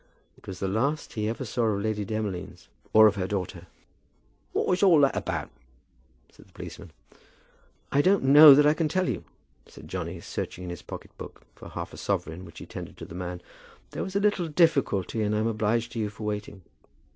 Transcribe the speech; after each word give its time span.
It 0.35 0.47
was 0.47 0.59
the 0.59 0.67
last 0.67 1.13
he 1.13 1.29
ever 1.29 1.45
saw 1.45 1.67
of 1.67 1.83
Lady 1.83 2.03
Demolines 2.03 2.69
or 2.91 3.05
of 3.05 3.17
her 3.17 3.27
daughter. 3.27 3.67
"What 4.51 4.65
was 4.65 4.79
it 4.81 4.85
all 4.87 5.05
about?" 5.05 5.51
said 6.31 6.47
the 6.47 6.53
policeman. 6.53 6.89
"I 7.91 8.01
don't 8.01 8.23
know 8.23 8.55
that 8.55 8.65
I 8.65 8.73
can 8.73 8.87
just 8.87 8.95
tell 8.95 9.07
you," 9.07 9.23
said 9.67 9.87
Johnny, 9.87 10.19
searching 10.19 10.63
in 10.63 10.69
his 10.71 10.81
pocket 10.81 11.15
book 11.19 11.43
for 11.53 11.69
half 11.69 11.93
a 11.93 11.97
sovereign 11.97 12.45
which 12.45 12.57
he 12.57 12.65
tendered 12.65 12.97
to 12.97 13.05
the 13.05 13.13
man. 13.13 13.43
"There 13.91 14.01
was 14.01 14.15
a 14.15 14.19
little 14.19 14.47
difficulty, 14.47 15.21
and 15.21 15.35
I'm 15.35 15.45
obliged 15.45 15.91
to 15.91 15.99
you 15.99 16.09
for 16.09 16.23
waiting." 16.23 16.63